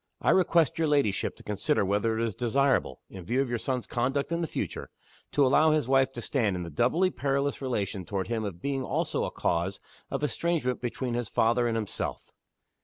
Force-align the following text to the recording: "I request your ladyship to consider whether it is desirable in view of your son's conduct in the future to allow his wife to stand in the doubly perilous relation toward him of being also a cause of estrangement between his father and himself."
"I 0.19 0.31
request 0.31 0.79
your 0.79 0.87
ladyship 0.87 1.35
to 1.35 1.43
consider 1.43 1.85
whether 1.85 2.17
it 2.17 2.25
is 2.25 2.33
desirable 2.33 3.01
in 3.07 3.23
view 3.23 3.39
of 3.39 3.49
your 3.49 3.59
son's 3.59 3.85
conduct 3.85 4.31
in 4.31 4.41
the 4.41 4.47
future 4.47 4.89
to 5.33 5.45
allow 5.45 5.69
his 5.69 5.87
wife 5.87 6.11
to 6.13 6.23
stand 6.23 6.55
in 6.55 6.63
the 6.63 6.71
doubly 6.71 7.11
perilous 7.11 7.61
relation 7.61 8.03
toward 8.03 8.27
him 8.27 8.43
of 8.43 8.63
being 8.63 8.83
also 8.83 9.25
a 9.25 9.29
cause 9.31 9.79
of 10.09 10.23
estrangement 10.23 10.81
between 10.81 11.13
his 11.13 11.29
father 11.29 11.67
and 11.67 11.77
himself." 11.77 12.23